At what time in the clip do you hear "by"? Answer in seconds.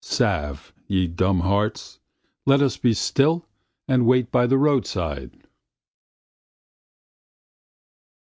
4.31-4.47